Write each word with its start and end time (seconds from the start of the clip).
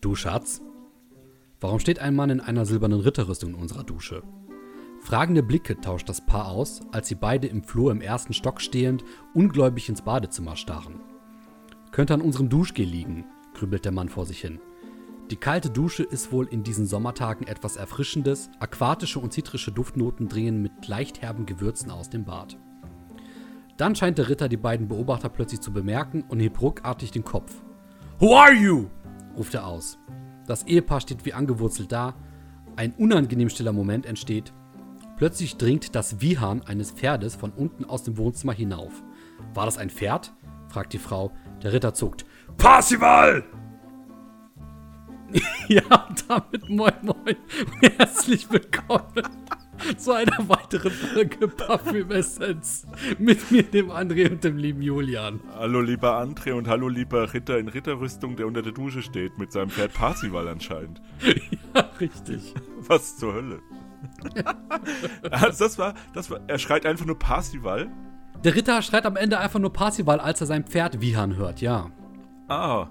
Du 0.00 0.14
Schatz, 0.14 0.62
warum 1.60 1.78
steht 1.78 1.98
ein 1.98 2.16
Mann 2.16 2.30
in 2.30 2.40
einer 2.40 2.64
silbernen 2.64 3.00
Ritterrüstung 3.00 3.50
in 3.50 3.60
unserer 3.60 3.84
Dusche? 3.84 4.22
Fragende 5.02 5.42
Blicke 5.42 5.78
tauscht 5.80 6.08
das 6.08 6.24
Paar 6.24 6.48
aus, 6.48 6.80
als 6.90 7.08
sie 7.08 7.16
beide 7.16 7.48
im 7.48 7.64
Flur 7.64 7.92
im 7.92 8.00
ersten 8.00 8.32
Stock 8.32 8.62
stehend 8.62 9.04
ungläubig 9.34 9.90
ins 9.90 10.00
Badezimmer 10.00 10.56
starren. 10.56 11.00
Könnte 11.92 12.14
an 12.14 12.22
unserem 12.22 12.48
Duschgel 12.48 12.86
liegen, 12.86 13.26
grübelt 13.52 13.84
der 13.84 13.92
Mann 13.92 14.08
vor 14.08 14.24
sich 14.24 14.40
hin. 14.40 14.58
Die 15.30 15.36
kalte 15.36 15.70
Dusche 15.70 16.04
ist 16.04 16.30
wohl 16.30 16.46
in 16.46 16.62
diesen 16.62 16.86
Sommertagen 16.86 17.48
etwas 17.48 17.74
Erfrischendes, 17.74 18.48
aquatische 18.60 19.18
und 19.18 19.32
zitrische 19.32 19.72
Duftnoten 19.72 20.28
dringen 20.28 20.62
mit 20.62 20.86
leicht 20.86 21.20
herben 21.20 21.46
Gewürzen 21.46 21.90
aus 21.90 22.08
dem 22.08 22.24
Bad. 22.24 22.56
Dann 23.76 23.96
scheint 23.96 24.18
der 24.18 24.28
Ritter 24.28 24.48
die 24.48 24.56
beiden 24.56 24.86
Beobachter 24.86 25.28
plötzlich 25.28 25.60
zu 25.60 25.72
bemerken 25.72 26.22
und 26.28 26.38
hebt 26.38 26.60
ruckartig 26.60 27.10
den 27.10 27.24
Kopf. 27.24 27.52
Who 28.20 28.36
are 28.36 28.52
you? 28.52 28.86
ruft 29.36 29.54
er 29.54 29.66
aus. 29.66 29.98
Das 30.46 30.62
Ehepaar 30.62 31.00
steht 31.00 31.24
wie 31.24 31.32
angewurzelt 31.32 31.90
da. 31.90 32.14
Ein 32.76 32.92
unangenehm 32.92 33.48
stiller 33.48 33.72
Moment 33.72 34.06
entsteht. 34.06 34.52
Plötzlich 35.16 35.56
dringt 35.56 35.96
das 35.96 36.20
Wiehern 36.20 36.62
eines 36.62 36.92
Pferdes 36.92 37.34
von 37.34 37.50
unten 37.50 37.84
aus 37.84 38.04
dem 38.04 38.16
Wohnzimmer 38.16 38.52
hinauf. 38.52 39.02
War 39.54 39.66
das 39.66 39.76
ein 39.76 39.90
Pferd? 39.90 40.32
fragt 40.68 40.92
die 40.92 40.98
Frau. 40.98 41.32
Der 41.64 41.72
Ritter 41.72 41.94
zuckt. 41.94 42.24
Parsival! 42.58 43.44
ja, 45.68 45.82
damit 46.28 46.68
moin 46.68 46.92
moin. 47.02 47.36
Herzlich 47.80 48.50
willkommen 48.50 49.22
zu 49.96 50.12
einer 50.12 50.48
weiteren 50.48 50.90
Folge 50.90 51.48
Parfüm 51.48 52.10
Essenz. 52.10 52.86
Mit 53.18 53.50
mir, 53.50 53.62
dem 53.62 53.90
André 53.90 54.30
und 54.30 54.42
dem 54.44 54.56
lieben 54.56 54.82
Julian. 54.82 55.40
Hallo 55.54 55.80
lieber 55.80 56.20
André 56.20 56.52
und 56.52 56.68
hallo 56.68 56.88
lieber 56.88 57.32
Ritter 57.34 57.58
in 57.58 57.68
Ritterrüstung, 57.68 58.36
der 58.36 58.46
unter 58.46 58.62
der 58.62 58.72
Dusche 58.72 59.02
steht, 59.02 59.38
mit 59.38 59.52
seinem 59.52 59.70
Pferd 59.70 59.92
Parsival 59.94 60.48
anscheinend. 60.48 61.00
ja, 61.74 61.90
richtig. 62.00 62.54
Was 62.78 63.16
zur 63.18 63.34
Hölle? 63.34 63.60
also 65.30 65.64
das 65.64 65.78
war, 65.78 65.94
das 66.14 66.30
war, 66.30 66.40
er 66.46 66.58
schreit 66.58 66.86
einfach 66.86 67.06
nur 67.06 67.18
Parsival. 67.18 67.90
Der 68.44 68.54
Ritter 68.54 68.80
schreit 68.82 69.06
am 69.06 69.16
Ende 69.16 69.38
einfach 69.38 69.58
nur 69.58 69.72
Parsival, 69.72 70.20
als 70.20 70.40
er 70.40 70.46
sein 70.46 70.64
Pferd 70.64 71.00
wiehern 71.00 71.36
hört, 71.36 71.60
ja. 71.60 71.90
Ah. 72.48 72.88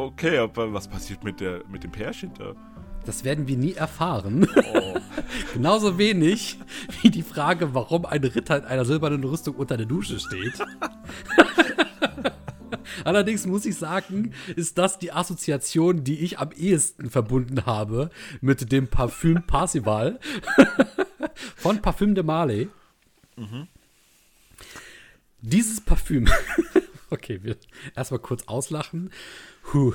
Okay, 0.00 0.38
aber 0.38 0.72
was 0.72 0.88
passiert 0.88 1.22
mit, 1.24 1.40
der, 1.40 1.62
mit 1.68 1.84
dem 1.84 1.92
Pärchen 1.92 2.32
da? 2.32 2.54
Das 3.04 3.22
werden 3.22 3.46
wir 3.46 3.58
nie 3.58 3.74
erfahren. 3.74 4.48
Oh. 4.74 4.96
Genauso 5.52 5.98
wenig 5.98 6.58
wie 7.02 7.10
die 7.10 7.22
Frage, 7.22 7.74
warum 7.74 8.06
ein 8.06 8.24
Ritter 8.24 8.56
in 8.56 8.64
einer 8.64 8.86
silbernen 8.86 9.22
Rüstung 9.22 9.56
unter 9.56 9.76
der 9.76 9.84
Dusche 9.84 10.18
steht. 10.18 10.54
Allerdings 13.04 13.44
muss 13.44 13.66
ich 13.66 13.76
sagen, 13.76 14.32
ist 14.56 14.78
das 14.78 14.98
die 14.98 15.12
Assoziation, 15.12 16.02
die 16.02 16.20
ich 16.20 16.38
am 16.38 16.50
ehesten 16.52 17.10
verbunden 17.10 17.66
habe 17.66 18.08
mit 18.40 18.72
dem 18.72 18.88
Parfüm 18.88 19.42
Parsival 19.46 20.18
von 21.56 21.82
Parfüm 21.82 22.14
de 22.14 22.24
Marley. 22.24 22.70
Mhm. 23.36 23.68
Dieses 25.42 25.82
Parfüm. 25.82 26.26
Okay, 27.10 27.42
wir 27.42 27.56
erstmal 27.94 28.20
kurz 28.20 28.44
auslachen. 28.46 29.10
Puh. 29.62 29.94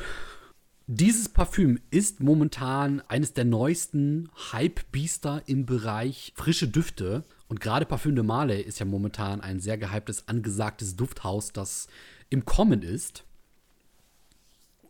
Dieses 0.88 1.30
Parfüm 1.30 1.80
ist 1.89 2.21
momentan 2.21 3.02
eines 3.08 3.33
der 3.33 3.45
neuesten 3.45 4.30
Hype-Biester 4.52 5.41
im 5.47 5.66
Bereich 5.66 6.31
frische 6.36 6.67
Düfte. 6.67 7.23
Und 7.47 7.59
gerade 7.59 7.86
Parfüm 7.86 8.16
de 8.16 8.23
Marley 8.23 8.61
ist 8.61 8.80
ja 8.80 8.86
momentan 8.86 9.41
ein 9.41 9.59
sehr 9.59 9.80
gehyptes, 9.80 10.27
angesagtes 10.27 10.95
Dufthaus, 10.95 11.52
das 11.52 11.87
im 12.30 12.45
Kommen 12.45 12.83
ist. 12.83 13.23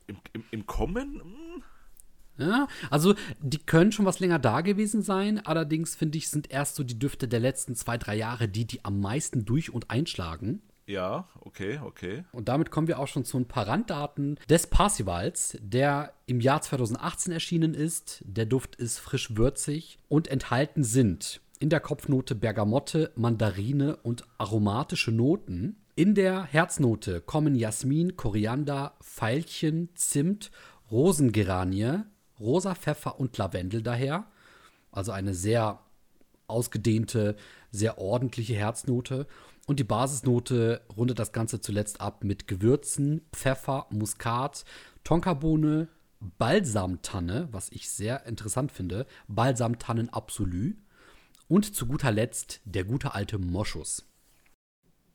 Im, 0.08 0.18
im, 0.34 0.44
im 0.52 0.66
Kommen? 0.66 1.22
Hm. 1.22 1.64
Ja, 2.38 2.68
also 2.90 3.16
die 3.40 3.60
können 3.60 3.94
schon 3.94 4.06
was 4.06 4.20
länger 4.20 4.40
da 4.40 4.60
gewesen 4.60 5.02
sein. 5.02 5.46
Allerdings 5.46 5.96
finde 5.96 6.18
ich, 6.18 6.30
sind 6.30 6.52
erst 6.52 6.76
so 6.76 6.84
die 6.84 7.00
Düfte 7.00 7.30
der 7.30 7.40
letzten 7.40 7.76
zwei, 7.76 7.98
drei 7.98 8.16
Jahre 8.16 8.50
die, 8.50 8.66
die 8.66 8.84
am 8.84 9.00
meisten 9.00 9.46
durch- 9.46 9.74
und 9.74 9.90
einschlagen. 9.90 10.62
Ja, 10.88 11.28
okay, 11.42 11.80
okay. 11.84 12.26
Und 12.32 12.48
damit 12.48 12.70
kommen 12.70 12.88
wir 12.88 13.00
auch 13.00 13.08
schon 13.08 13.26
zu 13.26 13.38
ein 13.38 13.48
paar 13.48 13.68
Randdaten 13.68 14.40
des 14.50 14.68
Parsivals, 14.68 15.58
der 15.60 16.14
im 16.28 16.40
Jahr 16.40 16.62
2018 16.62 17.34
erschienen 17.34 17.74
ist. 17.74 18.24
Der 18.26 18.46
Duft 18.46 18.76
ist 18.76 19.00
frisch 19.00 19.36
würzig 19.36 19.98
und 20.10 20.28
enthalten 20.28 20.84
sind 20.84 21.42
in 21.60 21.70
der 21.70 21.80
Kopfnote 21.80 22.36
Bergamotte, 22.36 23.12
Mandarine 23.16 23.96
und 23.98 24.26
aromatische 24.38 25.12
Noten. 25.12 25.78
In 25.96 26.14
der 26.14 26.44
Herznote 26.44 27.22
kommen 27.22 27.56
Jasmin, 27.56 28.18
Koriander, 28.18 28.94
Veilchen, 29.00 29.90
Zimt, 29.96 30.52
Rosengeranie, 30.92 32.02
rosa 32.40 32.76
Pfeffer 32.76 33.20
und 33.20 33.38
Lavendel 33.38 33.82
daher. 33.82 34.28
Also 34.92 35.12
eine 35.12 35.34
sehr 35.34 35.80
ausgedehnte, 36.48 37.36
sehr 37.72 37.98
ordentliche 37.98 38.56
Herznote. 38.56 39.26
Und 39.66 39.80
die 39.80 39.84
Basisnote 39.84 40.82
rundet 40.96 41.18
das 41.18 41.32
Ganze 41.32 41.60
zuletzt 41.60 42.00
ab 42.00 42.24
mit 42.24 42.48
Gewürzen, 42.48 43.22
Pfeffer, 43.34 43.88
Muskat, 43.90 44.64
Tonkabohne, 45.04 45.88
Balsamtanne, 46.20 47.48
was 47.52 47.70
ich 47.72 47.90
sehr 47.90 48.26
interessant 48.26 48.72
finde, 48.72 49.06
Balsamtannen 49.28 50.10
Absolu 50.10 50.74
und 51.48 51.76
zu 51.76 51.88
guter 51.88 52.12
Letzt 52.12 52.62
der 52.66 52.84
gute 52.84 53.14
alte 53.14 53.38
Moschus. 53.38 54.06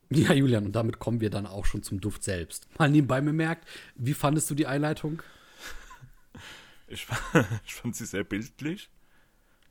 Ja, 0.09 0.33
Julian, 0.33 0.65
und 0.65 0.75
damit 0.75 0.99
kommen 0.99 1.21
wir 1.21 1.29
dann 1.29 1.45
auch 1.45 1.65
schon 1.65 1.83
zum 1.83 2.01
Duft 2.01 2.23
selbst. 2.23 2.67
Mal 2.77 2.89
nebenbei 2.89 3.21
bemerkt, 3.21 3.67
wie 3.95 4.13
fandest 4.13 4.49
du 4.49 4.55
die 4.55 4.67
Einleitung? 4.67 5.23
Ich, 6.87 7.07
ich 7.65 7.73
fand 7.73 7.95
sie 7.95 8.05
sehr 8.05 8.25
bildlich. 8.25 8.89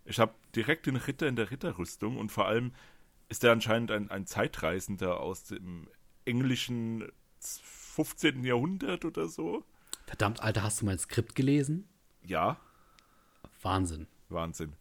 Ich 0.07 0.19
habe 0.19 0.35
direkt 0.57 0.87
den 0.87 0.97
Ritter 0.97 1.29
in 1.29 1.37
der 1.37 1.51
Ritterrüstung 1.51 2.17
und 2.17 2.33
vor 2.33 2.47
allem 2.47 2.73
ist 3.31 3.45
er 3.45 3.53
anscheinend 3.53 3.91
ein, 3.91 4.11
ein 4.11 4.27
Zeitreisender 4.27 5.21
aus 5.21 5.45
dem 5.45 5.89
englischen 6.27 7.11
15. 7.41 8.45
Jahrhundert 8.45 9.05
oder 9.05 9.29
so. 9.29 9.65
Verdammt, 10.07 10.43
Alter, 10.43 10.63
hast 10.65 10.83
du 10.83 10.87
mein 10.87 10.99
Skript 10.99 11.35
gelesen? 11.35 11.89
Ja. 12.25 12.59
Wahnsinn. 13.63 14.09
Wahnsinn. 14.29 14.73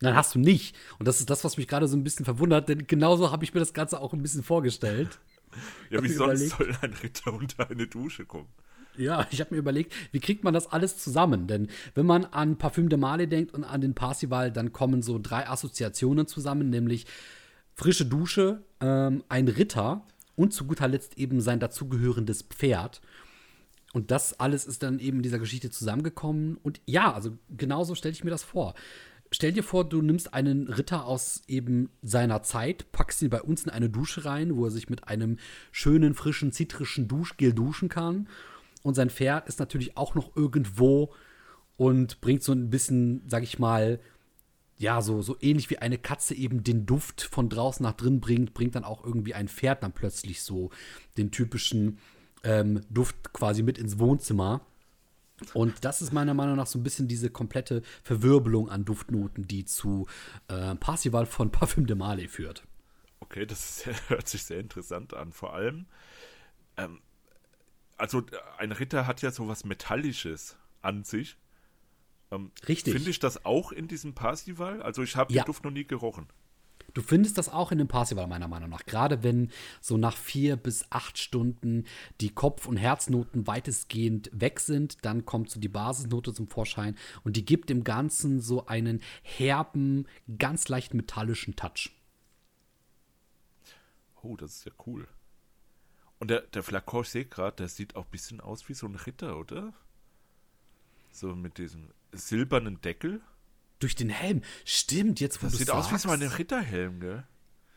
Nein, 0.00 0.16
hast 0.16 0.34
du 0.34 0.38
nicht. 0.38 0.74
Und 0.98 1.06
das 1.06 1.20
ist 1.20 1.30
das, 1.30 1.44
was 1.44 1.56
mich 1.56 1.68
gerade 1.68 1.86
so 1.86 1.96
ein 1.96 2.02
bisschen 2.02 2.24
verwundert, 2.24 2.68
denn 2.68 2.86
genauso 2.86 3.30
habe 3.30 3.44
ich 3.44 3.54
mir 3.54 3.60
das 3.60 3.74
Ganze 3.74 4.00
auch 4.00 4.12
ein 4.12 4.22
bisschen 4.22 4.42
vorgestellt. 4.42 5.20
ja, 5.90 6.02
wie 6.02 6.08
sonst 6.08 6.40
überlegt, 6.40 6.56
soll 6.56 6.76
ein 6.80 6.94
Ritter 6.94 7.32
unter 7.32 7.70
eine 7.70 7.86
Dusche 7.86 8.24
kommen? 8.24 8.48
Ja, 8.96 9.26
ich 9.30 9.40
habe 9.40 9.54
mir 9.54 9.60
überlegt, 9.60 9.94
wie 10.12 10.20
kriegt 10.20 10.44
man 10.44 10.54
das 10.54 10.66
alles 10.66 10.98
zusammen? 10.98 11.46
Denn 11.46 11.68
wenn 11.94 12.06
man 12.06 12.24
an 12.24 12.58
Parfüm 12.58 12.88
de 12.88 12.98
Male 12.98 13.28
denkt 13.28 13.54
und 13.54 13.64
an 13.64 13.80
den 13.80 13.94
Parsival, 13.94 14.50
dann 14.50 14.72
kommen 14.72 15.02
so 15.02 15.18
drei 15.18 15.48
Assoziationen 15.48 16.26
zusammen, 16.26 16.68
nämlich 16.68 17.06
frische 17.74 18.06
Dusche, 18.06 18.62
ähm, 18.80 19.24
ein 19.28 19.48
Ritter 19.48 20.06
und 20.36 20.52
zu 20.52 20.66
guter 20.66 20.88
Letzt 20.88 21.18
eben 21.18 21.40
sein 21.40 21.60
dazugehörendes 21.60 22.42
Pferd. 22.42 23.00
Und 23.92 24.10
das 24.10 24.40
alles 24.40 24.64
ist 24.64 24.82
dann 24.82 24.98
eben 24.98 25.18
in 25.18 25.22
dieser 25.22 25.38
Geschichte 25.38 25.70
zusammengekommen. 25.70 26.56
Und 26.62 26.80
ja, 26.86 27.12
also 27.12 27.36
genauso 27.50 27.94
stelle 27.94 28.12
ich 28.12 28.24
mir 28.24 28.30
das 28.30 28.42
vor. 28.42 28.74
Stell 29.30 29.52
dir 29.52 29.62
vor, 29.62 29.88
du 29.88 30.02
nimmst 30.02 30.34
einen 30.34 30.68
Ritter 30.68 31.06
aus 31.06 31.42
eben 31.46 31.88
seiner 32.02 32.42
Zeit, 32.42 32.92
packst 32.92 33.22
ihn 33.22 33.30
bei 33.30 33.40
uns 33.40 33.64
in 33.64 33.70
eine 33.70 33.88
Dusche 33.88 34.26
rein, 34.26 34.56
wo 34.56 34.66
er 34.66 34.70
sich 34.70 34.90
mit 34.90 35.08
einem 35.08 35.38
schönen, 35.70 36.14
frischen, 36.14 36.52
zitrischen 36.52 37.08
Duschgel 37.08 37.54
duschen 37.54 37.88
kann. 37.88 38.28
Und 38.82 38.94
sein 38.94 39.10
Pferd 39.10 39.48
ist 39.48 39.58
natürlich 39.58 39.96
auch 39.96 40.14
noch 40.14 40.36
irgendwo 40.36 41.14
und 41.76 42.20
bringt 42.20 42.42
so 42.42 42.52
ein 42.52 42.68
bisschen, 42.68 43.22
sag 43.26 43.42
ich 43.42 43.58
mal, 43.58 44.00
ja, 44.78 45.00
so, 45.00 45.22
so 45.22 45.36
ähnlich 45.40 45.70
wie 45.70 45.78
eine 45.78 45.98
Katze 45.98 46.34
eben 46.34 46.64
den 46.64 46.86
Duft 46.86 47.22
von 47.22 47.48
draußen 47.48 47.82
nach 47.84 47.92
drin 47.92 48.20
bringt, 48.20 48.54
bringt 48.54 48.74
dann 48.74 48.84
auch 48.84 49.04
irgendwie 49.04 49.34
ein 49.34 49.48
Pferd 49.48 49.82
dann 49.82 49.92
plötzlich 49.92 50.42
so 50.42 50.70
den 51.16 51.30
typischen 51.30 51.98
ähm, 52.44 52.80
Duft 52.90 53.32
quasi 53.32 53.62
mit 53.62 53.78
ins 53.78 53.98
Wohnzimmer. 53.98 54.62
Und 55.54 55.84
das 55.84 56.02
ist 56.02 56.12
meiner 56.12 56.34
Meinung 56.34 56.56
nach 56.56 56.66
so 56.66 56.78
ein 56.78 56.82
bisschen 56.82 57.08
diese 57.08 57.30
komplette 57.30 57.82
Verwirbelung 58.02 58.68
an 58.70 58.84
Duftnoten, 58.84 59.46
die 59.46 59.64
zu 59.64 60.06
äh, 60.48 60.74
Parsival 60.76 61.26
von 61.26 61.50
Parfüm 61.52 61.86
de 61.86 61.96
Marley 61.96 62.28
führt. 62.28 62.64
Okay, 63.20 63.46
das 63.46 63.86
ist, 63.86 64.00
hört 64.08 64.28
sich 64.28 64.42
sehr 64.44 64.60
interessant 64.60 65.14
an. 65.14 65.32
Vor 65.32 65.54
allem, 65.54 65.86
ähm, 66.76 67.00
also 67.96 68.22
ein 68.58 68.72
Ritter 68.72 69.06
hat 69.06 69.22
ja 69.22 69.30
so 69.30 69.48
was 69.48 69.64
Metallisches 69.64 70.56
an 70.80 71.04
sich. 71.04 71.36
Ähm, 72.32 72.50
Richtig. 72.66 72.94
Finde 72.94 73.10
ich 73.10 73.20
das 73.20 73.44
auch 73.44 73.70
in 73.70 73.86
diesem 73.86 74.14
Parsival? 74.14 74.82
Also 74.82 75.02
ich 75.02 75.16
habe 75.16 75.32
ja. 75.32 75.42
den 75.42 75.46
Duft 75.46 75.64
noch 75.64 75.70
nie 75.70 75.84
gerochen. 75.84 76.26
Du 76.94 77.00
findest 77.00 77.38
das 77.38 77.48
auch 77.48 77.72
in 77.72 77.78
dem 77.78 77.88
Parsival, 77.88 78.26
meiner 78.26 78.48
Meinung 78.48 78.68
nach. 78.68 78.84
Gerade 78.84 79.22
wenn 79.22 79.50
so 79.80 79.96
nach 79.96 80.16
vier 80.16 80.56
bis 80.56 80.84
acht 80.90 81.16
Stunden 81.16 81.84
die 82.20 82.30
Kopf- 82.30 82.66
und 82.66 82.76
Herznoten 82.76 83.46
weitestgehend 83.46 84.30
weg 84.32 84.60
sind, 84.60 85.04
dann 85.04 85.24
kommt 85.24 85.50
so 85.50 85.58
die 85.58 85.68
Basisnote 85.68 86.34
zum 86.34 86.48
Vorschein 86.48 86.96
und 87.24 87.36
die 87.36 87.44
gibt 87.44 87.70
dem 87.70 87.84
Ganzen 87.84 88.40
so 88.40 88.66
einen 88.66 89.00
herben, 89.22 90.06
ganz 90.38 90.68
leicht 90.68 90.92
metallischen 90.92 91.56
Touch. 91.56 91.90
Oh, 94.22 94.36
das 94.36 94.58
ist 94.58 94.64
ja 94.66 94.72
cool. 94.86 95.08
Und 96.18 96.30
der, 96.30 96.42
der 96.42 96.62
Flakon, 96.62 97.02
ich 97.02 97.08
sehe 97.08 97.24
gerade, 97.24 97.56
der 97.56 97.68
sieht 97.68 97.96
auch 97.96 98.04
ein 98.04 98.10
bisschen 98.10 98.40
aus 98.40 98.68
wie 98.68 98.74
so 98.74 98.86
ein 98.86 98.94
Ritter, 98.94 99.38
oder? 99.38 99.72
So 101.10 101.34
mit 101.34 101.58
diesem 101.58 101.88
silbernen 102.12 102.80
Deckel. 102.80 103.20
Durch 103.78 103.94
den 103.96 104.10
Helm. 104.10 104.42
Stimmt, 104.64 105.20
jetzt 105.20 105.42
wo 105.42 105.46
Das 105.46 105.52
du 105.52 105.58
sieht 105.58 105.66
sagst. 105.68 105.86
aus 105.88 105.92
wie 105.92 105.98
so 105.98 106.10
ein 106.10 106.22
Ritterhelm, 106.22 107.00
gell? 107.00 107.24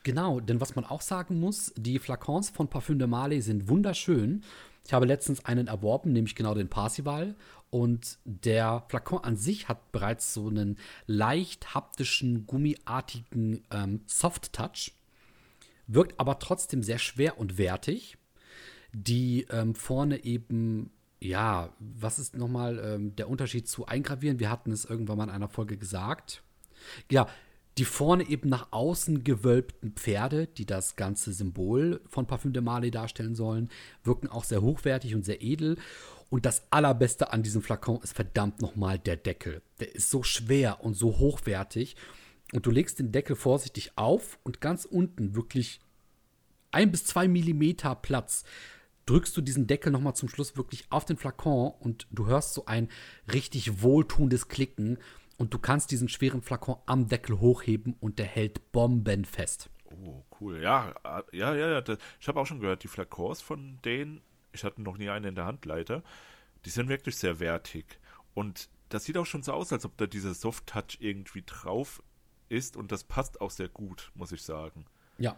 Genau, 0.03 0.39
denn 0.39 0.61
was 0.61 0.75
man 0.75 0.85
auch 0.85 1.01
sagen 1.01 1.39
muss, 1.39 1.73
die 1.75 1.97
Flakons 1.97 2.51
von 2.51 2.67
Parfum 2.69 2.99
de 2.99 3.07
Marley 3.07 3.41
sind 3.41 3.67
wunderschön. 3.69 4.43
Ich 4.85 4.93
habe 4.93 5.07
letztens 5.07 5.43
einen 5.45 5.65
erworben, 5.65 6.13
nämlich 6.13 6.35
genau 6.35 6.53
den 6.53 6.69
Parsival. 6.69 7.35
Und 7.71 8.19
der 8.23 8.85
Flakon 8.87 9.23
an 9.23 9.35
sich 9.35 9.67
hat 9.67 9.91
bereits 9.91 10.31
so 10.33 10.47
einen 10.47 10.77
leicht 11.07 11.73
haptischen, 11.73 12.45
gummiartigen 12.45 13.63
ähm, 13.71 14.01
Soft-Touch. 14.05 14.91
Wirkt 15.87 16.19
aber 16.19 16.37
trotzdem 16.37 16.83
sehr 16.83 16.99
schwer 16.99 17.39
und 17.39 17.57
wertig. 17.57 18.17
Die 18.93 19.47
ähm, 19.49 19.73
vorne 19.73 20.23
eben, 20.23 20.91
ja, 21.19 21.73
was 21.79 22.19
ist 22.19 22.35
nochmal 22.35 22.79
ähm, 22.79 23.15
der 23.15 23.29
Unterschied 23.29 23.67
zu 23.67 23.85
eingravieren? 23.85 24.39
Wir 24.39 24.49
hatten 24.49 24.71
es 24.71 24.85
irgendwann 24.85 25.17
mal 25.17 25.23
in 25.25 25.29
einer 25.29 25.49
Folge 25.49 25.77
gesagt. 25.77 26.43
Ja, 27.11 27.27
die 27.77 27.85
vorne 27.85 28.27
eben 28.29 28.47
nach 28.47 28.71
außen 28.71 29.23
gewölbten 29.23 29.93
Pferde, 29.93 30.47
die 30.47 30.65
das 30.65 30.95
ganze 30.95 31.33
Symbol 31.33 32.01
von 32.07 32.25
Parfum 32.25 32.53
de 32.53 32.61
Marley 32.61 32.89
darstellen 32.89 33.35
sollen, 33.35 33.69
wirken 34.03 34.29
auch 34.29 34.45
sehr 34.45 34.61
hochwertig 34.61 35.13
und 35.13 35.25
sehr 35.25 35.41
edel. 35.41 35.77
Und 36.29 36.45
das 36.45 36.63
Allerbeste 36.71 37.33
an 37.33 37.43
diesem 37.43 37.61
Flakon 37.61 38.01
ist 38.01 38.15
verdammt 38.15 38.61
nochmal 38.61 38.97
der 38.97 39.17
Deckel. 39.17 39.61
Der 39.79 39.93
ist 39.93 40.09
so 40.09 40.23
schwer 40.23 40.83
und 40.83 40.93
so 40.93 41.17
hochwertig. 41.17 41.95
Und 42.53 42.65
du 42.65 42.71
legst 42.71 42.99
den 42.99 43.11
Deckel 43.11 43.35
vorsichtig 43.35 43.91
auf 43.97 44.39
und 44.43 44.61
ganz 44.61 44.85
unten 44.85 45.35
wirklich 45.35 45.81
ein 46.71 46.91
bis 46.91 47.05
zwei 47.05 47.27
Millimeter 47.27 47.95
Platz 47.95 48.43
drückst 49.05 49.35
du 49.37 49.41
diesen 49.41 49.67
Deckel 49.67 49.91
noch 49.91 50.01
mal 50.01 50.15
zum 50.15 50.29
Schluss 50.29 50.57
wirklich 50.57 50.91
auf 50.91 51.05
den 51.05 51.17
Flakon 51.17 51.73
und 51.79 52.07
du 52.11 52.25
hörst 52.25 52.53
so 52.53 52.65
ein 52.65 52.89
richtig 53.31 53.81
wohltuendes 53.81 54.47
Klicken 54.47 54.97
und 55.37 55.53
du 55.53 55.59
kannst 55.59 55.91
diesen 55.91 56.09
schweren 56.09 56.41
Flakon 56.41 56.77
am 56.85 57.07
Deckel 57.07 57.39
hochheben 57.39 57.95
und 57.99 58.19
der 58.19 58.25
hält 58.25 58.71
bombenfest. 58.71 59.69
Oh, 59.85 60.23
cool. 60.39 60.61
Ja, 60.61 60.95
äh, 61.03 61.37
ja, 61.37 61.55
ja, 61.55 61.79
ja. 61.79 61.97
Ich 62.19 62.27
habe 62.27 62.39
auch 62.39 62.45
schon 62.45 62.59
gehört, 62.59 62.83
die 62.83 62.87
Flakons 62.87 63.41
von 63.41 63.79
denen, 63.83 64.21
ich 64.53 64.63
hatte 64.63 64.81
noch 64.81 64.97
nie 64.97 65.09
einen 65.09 65.25
in 65.25 65.35
der 65.35 65.45
Hand 65.45 65.65
leider, 65.65 66.03
die 66.65 66.69
sind 66.69 66.89
wirklich 66.89 67.17
sehr 67.17 67.39
wertig. 67.39 67.99
Und 68.33 68.69
das 68.89 69.05
sieht 69.05 69.17
auch 69.17 69.25
schon 69.25 69.43
so 69.43 69.53
aus, 69.53 69.71
als 69.71 69.85
ob 69.85 69.97
da 69.97 70.07
dieser 70.07 70.33
Soft-Touch 70.33 70.97
irgendwie 70.99 71.43
drauf 71.45 72.01
ist 72.49 72.77
und 72.77 72.91
das 72.91 73.03
passt 73.03 73.41
auch 73.41 73.51
sehr 73.51 73.69
gut, 73.69 74.11
muss 74.15 74.31
ich 74.31 74.43
sagen. 74.43 74.85
Ja, 75.17 75.35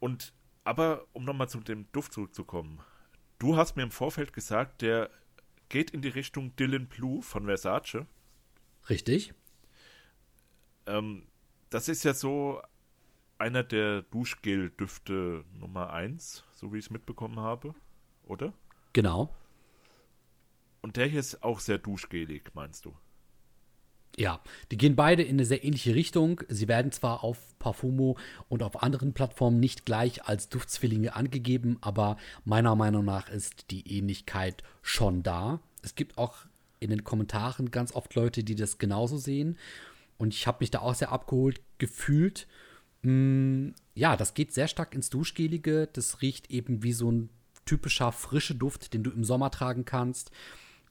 Und 0.00 0.32
aber 0.64 1.06
um 1.12 1.24
nochmal 1.24 1.48
zu 1.48 1.60
dem 1.60 1.90
Duft 1.92 2.12
zurückzukommen, 2.12 2.80
du 3.38 3.56
hast 3.56 3.76
mir 3.76 3.82
im 3.82 3.90
Vorfeld 3.90 4.32
gesagt, 4.32 4.82
der 4.82 5.10
geht 5.68 5.90
in 5.90 6.02
die 6.02 6.08
Richtung 6.08 6.56
Dylan 6.56 6.86
Blue 6.86 7.22
von 7.22 7.44
Versace. 7.44 8.06
richtig. 8.88 9.34
Ähm, 10.86 11.26
das 11.70 11.88
ist 11.88 12.04
ja 12.04 12.14
so 12.14 12.60
einer 13.38 13.62
der 13.62 14.02
Duschgel-Düfte 14.02 15.44
Nummer 15.52 15.92
1, 15.92 16.44
so 16.52 16.72
wie 16.72 16.78
ich 16.78 16.86
es 16.86 16.90
mitbekommen 16.90 17.40
habe, 17.40 17.74
oder? 18.24 18.52
Genau. 18.92 19.34
Und 20.82 20.96
der 20.96 21.06
hier 21.06 21.20
ist 21.20 21.42
auch 21.42 21.60
sehr 21.60 21.78
duschgelig, 21.78 22.54
meinst 22.54 22.84
du? 22.84 22.94
Ja, 24.16 24.40
die 24.70 24.76
gehen 24.76 24.94
beide 24.94 25.22
in 25.22 25.36
eine 25.36 25.44
sehr 25.44 25.64
ähnliche 25.64 25.94
Richtung. 25.94 26.40
Sie 26.48 26.68
werden 26.68 26.92
zwar 26.92 27.24
auf 27.24 27.58
Parfumo 27.58 28.16
und 28.48 28.62
auf 28.62 28.82
anderen 28.82 29.12
Plattformen 29.12 29.58
nicht 29.58 29.86
gleich 29.86 30.24
als 30.24 30.48
Duftzwillinge 30.48 31.16
angegeben, 31.16 31.78
aber 31.80 32.16
meiner 32.44 32.76
Meinung 32.76 33.04
nach 33.04 33.28
ist 33.28 33.70
die 33.70 33.98
Ähnlichkeit 33.98 34.62
schon 34.82 35.22
da. 35.24 35.60
Es 35.82 35.96
gibt 35.96 36.16
auch 36.16 36.46
in 36.78 36.90
den 36.90 37.02
Kommentaren 37.02 37.70
ganz 37.70 37.92
oft 37.92 38.14
Leute, 38.14 38.44
die 38.44 38.54
das 38.54 38.78
genauso 38.78 39.16
sehen. 39.16 39.58
Und 40.16 40.32
ich 40.32 40.46
habe 40.46 40.58
mich 40.60 40.70
da 40.70 40.80
auch 40.80 40.94
sehr 40.94 41.10
abgeholt 41.10 41.60
gefühlt. 41.78 42.46
Mm, 43.02 43.70
ja, 43.94 44.16
das 44.16 44.34
geht 44.34 44.52
sehr 44.52 44.68
stark 44.68 44.94
ins 44.94 45.10
Duschgelige. 45.10 45.88
Das 45.92 46.22
riecht 46.22 46.50
eben 46.50 46.82
wie 46.84 46.92
so 46.92 47.10
ein 47.10 47.30
typischer 47.64 48.12
frische 48.12 48.54
Duft, 48.54 48.94
den 48.94 49.02
du 49.02 49.10
im 49.10 49.24
Sommer 49.24 49.50
tragen 49.50 49.84
kannst. 49.84 50.30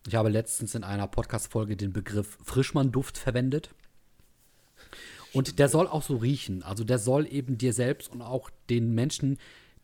Ich 0.07 0.15
habe 0.15 0.29
letztens 0.29 0.75
in 0.75 0.83
einer 0.83 1.07
Podcast-Folge 1.07 1.77
den 1.77 1.94
Begriff 1.94 2.38
Frischmann-Duft 2.44 3.17
verwendet. 3.17 3.69
Und 5.31 5.59
der 5.59 5.69
soll 5.69 5.88
auch 5.88 6.03
so 6.03 6.17
riechen. 6.17 6.61
Also 6.61 6.83
der 6.83 7.00
soll 7.00 7.25
eben 7.27 7.57
dir 7.57 7.73
selbst 7.73 8.11
und 8.11 8.21
auch 8.21 8.50
den 8.69 8.94
Menschen, 8.94 9.38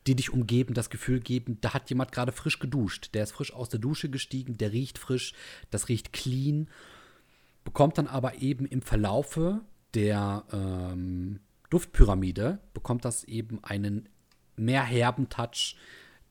die 0.07 0.15
dich 0.15 0.31
umgeben, 0.31 0.73
das 0.73 0.89
Gefühl 0.89 1.19
geben, 1.19 1.57
da 1.61 1.73
hat 1.73 1.89
jemand 1.89 2.11
gerade 2.11 2.31
frisch 2.31 2.59
geduscht. 2.59 3.09
Der 3.13 3.23
ist 3.23 3.31
frisch 3.31 3.53
aus 3.53 3.69
der 3.69 3.79
Dusche 3.79 4.09
gestiegen, 4.09 4.57
der 4.57 4.71
riecht 4.71 4.97
frisch, 4.97 5.33
das 5.71 5.87
riecht 5.87 6.13
clean. 6.13 6.69
Bekommt 7.63 7.97
dann 7.97 8.07
aber 8.07 8.41
eben 8.41 8.65
im 8.65 8.81
Verlaufe 8.81 9.61
der 9.93 10.43
ähm, 10.51 11.39
Duftpyramide, 11.69 12.59
bekommt 12.73 13.05
das 13.05 13.23
eben 13.23 13.63
einen 13.63 14.09
mehr 14.55 14.83
herben 14.83 15.29
Touch. 15.29 15.75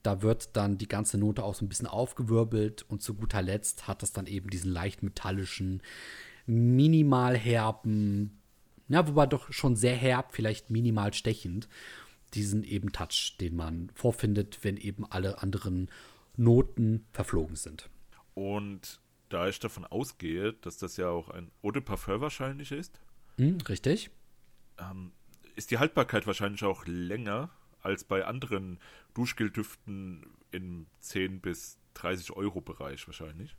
Da 0.03 0.21
wird 0.21 0.55
dann 0.55 0.77
die 0.77 0.87
ganze 0.87 1.17
Note 1.17 1.43
auch 1.43 1.55
so 1.55 1.65
ein 1.65 1.69
bisschen 1.69 1.87
aufgewirbelt 1.87 2.83
und 2.83 3.01
zu 3.01 3.15
guter 3.15 3.41
Letzt 3.41 3.87
hat 3.87 4.01
das 4.01 4.13
dann 4.13 4.27
eben 4.27 4.49
diesen 4.49 4.71
leicht 4.71 5.03
metallischen, 5.03 5.81
minimal 6.45 7.37
herben, 7.37 8.39
ja, 8.87 9.07
wobei 9.07 9.27
doch 9.27 9.51
schon 9.51 9.75
sehr 9.75 9.95
herb, 9.95 10.33
vielleicht 10.33 10.69
minimal 10.71 11.13
stechend, 11.13 11.67
diesen 12.33 12.63
eben 12.63 12.91
Touch, 12.91 13.35
den 13.39 13.55
man 13.55 13.91
vorfindet, 13.93 14.59
wenn 14.63 14.77
eben 14.77 15.05
alle 15.11 15.41
anderen 15.41 15.89
Noten 16.37 17.05
verflogen 17.11 17.55
sind. 17.55 17.89
Und 18.33 18.99
da 19.29 19.47
ich 19.47 19.59
davon 19.59 19.85
ausgehe, 19.85 20.53
dass 20.53 20.77
das 20.77 20.97
ja 20.97 21.09
auch 21.09 21.29
ein 21.29 21.51
Eau 21.61 21.71
de 21.71 21.81
Parfum 21.81 22.21
wahrscheinlich 22.21 22.71
ist, 22.71 22.99
Hm, 23.37 23.57
richtig? 23.67 24.09
ist 25.55 25.71
die 25.71 25.77
Haltbarkeit 25.77 26.25
wahrscheinlich 26.25 26.63
auch 26.63 26.85
länger 26.85 27.49
als 27.81 28.03
bei 28.03 28.25
anderen 28.25 28.79
Duschgeldüften 29.13 30.25
im 30.51 30.87
10 30.99 31.41
bis 31.41 31.77
30 31.95 32.31
Euro 32.31 32.61
Bereich 32.61 33.05
wahrscheinlich. 33.07 33.55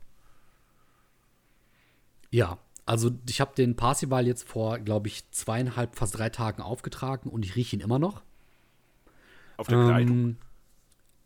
Ja, 2.31 2.57
also 2.85 3.11
ich 3.27 3.41
habe 3.41 3.53
den 3.55 3.75
Parsival 3.75 4.25
jetzt 4.25 4.47
vor, 4.47 4.79
glaube 4.79 5.07
ich, 5.07 5.29
zweieinhalb, 5.31 5.95
fast 5.95 6.17
drei 6.17 6.29
Tagen 6.29 6.61
aufgetragen 6.61 7.29
und 7.29 7.45
ich 7.45 7.55
rieche 7.55 7.75
ihn 7.75 7.81
immer 7.81 7.99
noch. 7.99 8.23
Auf 9.57 9.67
der 9.67 9.83
Kleidung. 9.83 10.17
Ähm, 10.17 10.37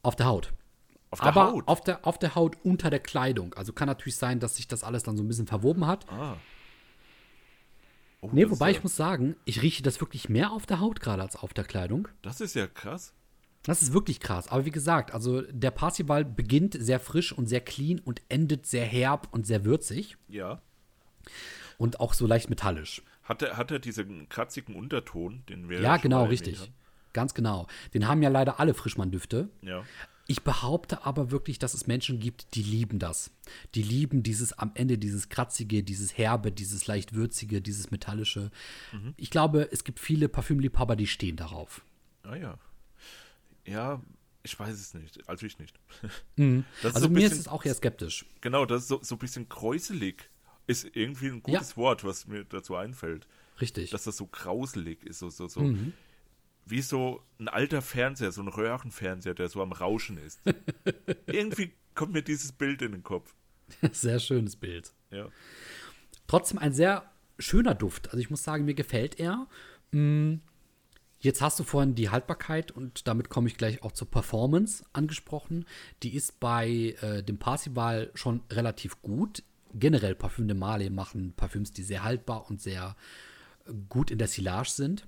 auf 0.04 0.16
der 0.16 0.26
Haut. 0.26 0.54
Auf 1.12 1.20
der 1.20 1.30
Aber 1.30 1.52
Haut. 1.52 1.68
Auf, 1.68 1.82
der, 1.82 2.06
auf 2.06 2.20
der 2.20 2.36
Haut 2.36 2.58
unter 2.64 2.90
der 2.90 3.00
Kleidung. 3.00 3.54
Also 3.54 3.72
kann 3.72 3.88
natürlich 3.88 4.18
sein, 4.18 4.40
dass 4.40 4.58
sich 4.58 4.68
das 4.68 4.84
alles 4.84 5.04
dann 5.04 5.16
so 5.16 5.24
ein 5.24 5.28
bisschen 5.28 5.48
verwoben 5.48 5.88
hat. 5.88 6.10
ah. 6.12 6.38
Oh, 8.26 8.30
Nee, 8.34 8.50
wobei 8.50 8.72
ist 8.72 8.78
ich 8.78 8.84
muss 8.84 8.96
sagen, 8.96 9.36
ich 9.46 9.62
rieche 9.62 9.84
das 9.84 10.00
wirklich 10.02 10.30
mehr 10.30 10.52
auf 10.52 10.66
der 10.66 10.80
Haut 10.80 11.00
gerade 11.00 11.22
als 11.22 11.36
auf 11.36 11.54
der 11.54 11.64
Kleidung. 11.64 12.08
ja, 12.08 12.14
Das 12.24 12.42
ist 12.42 12.56
ja 12.56 12.68
krass. 12.68 13.14
Das 13.64 13.82
ist 13.82 13.94
wirklich 13.94 14.20
krass. 14.20 14.48
Aber 14.48 14.66
wie 14.66 14.72
gesagt, 14.72 15.12
also 15.14 15.42
der 15.42 15.72
Parsival 15.72 16.24
beginnt 16.24 16.76
sehr 16.80 17.00
frisch 17.00 17.32
und 17.34 17.48
sehr 17.48 17.62
clean 17.62 18.00
und 18.00 18.22
endet 18.30 18.66
sehr 18.68 18.86
herb 18.86 19.28
und 19.32 19.48
sehr 19.48 19.66
würzig 19.66 20.18
Ja. 20.28 20.62
und 21.78 22.00
auch 22.00 22.14
so 22.14 22.28
leicht 22.28 22.50
metallisch. 22.50 23.02
Hat 23.24 23.42
er, 23.42 23.58
hat 23.58 23.72
er 23.72 23.80
diesen 23.80 24.30
kratzigen 24.30 24.76
Unterton, 24.76 25.44
den 25.50 25.68
wir 25.68 25.82
Ja, 25.82 25.98
genau, 25.98 26.26
richtig. 26.26 26.60
erwähnt 26.60 26.72
Ganz 27.14 27.34
genau. 27.34 27.66
Den 27.94 28.08
haben 28.08 28.22
ja 28.22 28.30
leider 28.30 28.60
alle 28.60 28.74
Frischmann-Düfte. 28.74 29.50
haben? 29.62 29.68
Ja. 29.68 29.84
Ich 30.28 30.42
behaupte 30.44 31.06
aber 31.06 31.30
wirklich, 31.30 31.60
dass 31.60 31.74
es 31.76 31.86
Menschen 31.86 32.20
gibt, 32.20 32.56
die 32.56 32.64
lieben 32.64 32.98
das. 32.98 33.30
Die 33.76 33.84
lieben 33.84 34.24
dieses 34.24 34.54
am 34.54 34.72
Ende, 34.74 34.98
dieses 34.98 35.30
kratzige, 35.30 35.84
dieses 35.84 36.18
herbe, 36.18 36.52
dieses 36.52 36.88
leicht 36.88 37.14
würzige, 37.14 37.62
dieses 37.62 37.92
metallische. 37.92 38.50
Mhm. 38.92 39.14
Ich 39.18 39.30
glaube, 39.30 39.70
es 39.72 39.84
gibt 39.84 40.00
viele 40.00 40.28
Parfümliebhaber, 40.28 40.96
die 40.96 41.06
stehen 41.08 41.36
darauf. 41.36 41.86
Ah 42.24 42.36
ja. 42.36 42.58
Ja, 43.66 44.02
ich 44.42 44.58
weiß 44.60 44.74
es 44.74 44.94
nicht. 44.96 45.28
Also 45.30 45.46
ich 45.46 45.60
nicht. 45.60 45.80
Das 46.02 46.12
ist 46.12 46.24
Mhm. 46.38 46.66
Also 46.84 47.00
so 47.02 47.10
mir 47.10 47.20
ist 47.20 47.30
bisschen- 47.30 47.40
es 47.42 47.48
auch 47.48 47.64
eher 47.66 47.76
skeptisch. 47.76 48.26
Genau, 48.42 48.66
das 48.66 48.84
ist 48.84 48.88
so, 48.88 49.00
so 49.04 49.16
ein 49.16 49.20
bisschen 49.20 49.48
kräuselig. 49.48 50.30
Ist 50.68 50.88
irgendwie 50.96 51.28
ein 51.28 51.44
gutes 51.44 51.78
Wort, 51.78 52.04
was 52.04 52.26
mir 52.26 52.44
dazu 52.46 52.76
einfällt. 52.76 53.28
Richtig. 53.62 53.92
Dass 53.92 54.06
das 54.06 54.18
so 54.18 54.26
grauselig 54.26 55.04
ist, 55.06 55.20
so, 55.20 55.30
so, 55.30 55.48
so. 55.48 55.60
Mhm. 55.62 55.94
Wie 56.66 56.82
so 56.82 57.24
ein 57.40 57.48
alter 57.48 57.82
Fernseher, 57.82 58.32
so 58.32 58.42
ein 58.42 58.48
Röhrenfernseher, 58.48 59.34
der 59.34 59.50
so 59.50 59.62
am 59.62 59.72
Rauschen 59.72 60.18
ist. 60.18 60.42
irgendwie 61.28 61.74
kommt 61.94 62.14
mir 62.14 62.24
dieses 62.24 62.52
Bild 62.52 62.82
in 62.82 62.92
den 62.92 63.04
Kopf. 63.04 63.36
Sehr 63.92 64.20
schönes 64.20 64.56
Bild. 64.56 64.94
Ja. 65.12 65.30
Trotzdem 66.28 66.58
ein 66.58 66.74
sehr 66.74 67.10
schöner 67.38 67.76
Duft. 67.76 68.08
Also 68.08 68.18
ich 68.18 68.30
muss 68.30 68.44
sagen, 68.44 68.66
mir 68.66 68.74
gefällt 68.74 69.20
er. 69.20 69.48
Mm, 69.92 70.36
Jetzt 71.26 71.42
hast 71.42 71.60
du 71.60 71.64
vorhin 71.64 71.96
die 71.96 72.10
Haltbarkeit 72.10 72.72
und 72.72 73.08
damit 73.08 73.30
komme 73.30 73.48
ich 73.48 73.58
gleich 73.58 73.82
auch 73.82 73.94
zur 73.94 74.12
Performance 74.12 74.86
angesprochen. 74.94 75.66
Die 76.04 76.14
ist 76.14 76.40
bei 76.40 76.96
äh, 77.02 77.24
dem 77.24 77.40
Parsival 77.40 78.12
schon 78.14 78.44
relativ 78.52 79.02
gut. 79.02 79.42
Generell 79.74 80.14
Parfüm 80.14 80.48
de 80.48 80.56
Male 80.56 80.92
machen 80.92 81.34
Parfüms, 81.36 81.72
die 81.72 81.82
sehr 81.82 82.04
haltbar 82.04 82.48
und 82.48 82.62
sehr 82.62 82.96
gut 83.90 84.12
in 84.12 84.20
der 84.20 84.28
Silage 84.28 84.70
sind. 84.70 85.08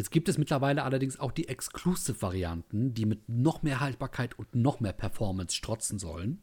Jetzt 0.00 0.12
gibt 0.12 0.30
es 0.30 0.38
mittlerweile 0.38 0.82
allerdings 0.84 1.20
auch 1.20 1.30
die 1.30 1.46
Exclusive-Varianten, 1.46 2.94
die 2.94 3.04
mit 3.04 3.28
noch 3.28 3.62
mehr 3.62 3.80
Haltbarkeit 3.80 4.38
und 4.38 4.54
noch 4.54 4.80
mehr 4.80 4.94
Performance 4.94 5.54
strotzen 5.54 5.98
sollen. 5.98 6.40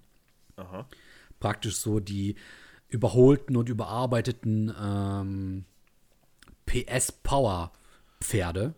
Aha. 0.57 0.87
Praktisch 1.39 1.77
so 1.77 1.99
die 1.99 2.35
überholten 2.87 3.57
und 3.57 3.67
überarbeiteten 3.67 4.71
ähm, 4.79 5.65
PS-Power- 6.67 7.71
Pferde. 8.19 8.75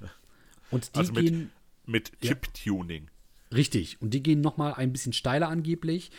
Und 0.70 0.94
die 0.94 0.98
Also 0.98 1.12
mit, 1.14 1.24
gehen 1.24 1.50
mit 1.86 2.12
Ja. 2.20 2.28
Chip-Tuning. 2.34 3.08
richtig 3.54 4.00
und 4.02 4.12
die 4.14 4.22
gehen 4.22 4.40
noch 4.42 4.56
mal 4.58 4.72
ein 4.74 4.92
bisschen 4.92 5.12
steiler 5.14 5.48
angeblich. 5.48 6.10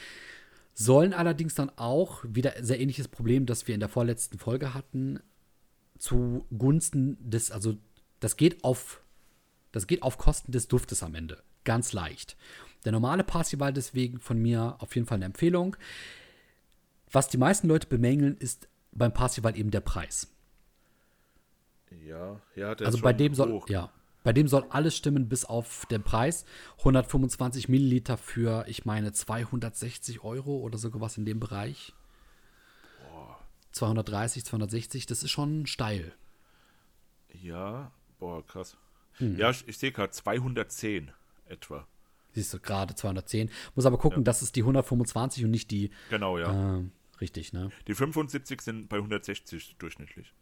Sollen 0.74 1.14
allerdings 1.14 1.54
dann 1.56 1.70
auch 1.76 2.24
wieder 2.28 2.54
sehr 2.64 2.80
ähnliches 2.80 3.08
Problem, 3.08 3.46
das 3.46 3.68
wir 3.68 3.74
in 3.76 3.80
der 3.80 3.90
vorletzten 3.90 4.40
Folge 4.40 4.74
hatten, 4.74 5.20
zugunsten 5.98 7.18
des, 7.30 7.52
also 7.52 7.78
das 8.22 8.38
geht 8.38 8.64
auf, 8.64 9.02
das 9.74 9.86
geht 9.88 10.02
auf 10.04 10.18
Kosten 10.18 10.54
des 10.54 10.70
Duftes 10.70 11.04
am 11.04 11.16
Ende. 11.16 11.44
Ganz 11.66 11.92
leicht. 11.92 12.38
Der 12.86 12.94
normale 12.94 13.24
Parsival 13.26 13.74
deswegen 13.74 14.20
von 14.20 14.38
mir 14.42 14.78
auf 14.80 14.96
jeden 14.96 15.06
Fall 15.06 15.18
eine 15.18 15.26
Empfehlung. 15.26 15.76
Was 17.12 17.28
die 17.28 17.38
meisten 17.38 17.68
Leute 17.68 17.88
bemängeln, 17.88 18.38
ist 18.38 18.70
beim 18.94 19.14
Parsival 19.14 19.58
eben 19.58 19.70
der 19.70 19.82
Preis. 19.82 20.34
Ja, 22.06 22.40
ja, 22.56 22.74
der 22.74 22.88
Also 22.88 22.98
ist 23.00 23.04
bei 23.04 23.14
dem 23.14 23.36
soll, 23.36 23.52
hoch. 23.52 23.68
ja, 23.70 23.92
bei 24.24 24.34
dem 24.34 24.48
soll 24.48 24.66
alles 24.70 24.96
stimmen, 24.96 25.28
bis 25.28 25.46
auf 25.46 25.86
den 25.88 26.04
Preis. 26.04 26.46
125 26.80 27.70
Milliliter 27.70 28.18
für, 28.18 28.66
ich 28.68 28.86
meine, 28.86 29.12
260 29.12 30.24
Euro 30.24 30.58
oder 30.60 30.78
sogar 30.78 31.02
was 31.02 31.18
in 31.18 31.26
dem 31.26 31.40
Bereich. 31.40 31.94
230, 33.72 34.46
260, 34.46 35.06
das 35.06 35.24
ist 35.24 35.32
schon 35.32 35.66
steil. 35.66 36.14
Ja, 37.42 37.92
boah, 38.22 38.46
krass. 38.46 38.78
Hm. 39.14 39.38
Ja, 39.38 39.50
ich, 39.50 39.68
ich 39.68 39.78
sehe 39.78 39.92
gerade 39.92 40.12
210 40.12 41.12
etwa. 41.48 41.86
Siehst 42.34 42.54
du, 42.54 42.60
gerade 42.60 42.96
210. 42.96 43.50
Muss 43.76 43.86
aber 43.86 43.98
gucken, 43.98 44.24
das 44.24 44.42
ist 44.42 44.56
die 44.56 44.62
125 44.62 45.44
und 45.44 45.52
nicht 45.52 45.70
die, 45.72 45.92
Genau, 46.10 46.38
ja. 46.38 46.78
ähm, 46.78 46.94
richtig, 47.20 47.52
ne? 47.52 47.72
Die 47.88 47.94
75 47.94 48.62
sind 48.62 48.88
bei 48.88 48.98
160 48.98 49.76
durchschnittlich. 49.78 50.34